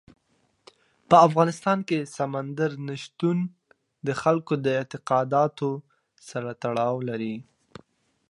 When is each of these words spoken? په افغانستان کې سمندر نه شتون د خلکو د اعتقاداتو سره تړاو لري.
په 1.09 1.15
افغانستان 1.27 1.79
کې 1.87 1.99
سمندر 2.17 2.71
نه 2.87 2.95
شتون 3.03 3.37
د 4.07 4.09
خلکو 4.21 4.53
د 4.65 4.67
اعتقاداتو 4.79 5.69
سره 6.29 6.49
تړاو 6.63 6.95
لري. 7.09 7.35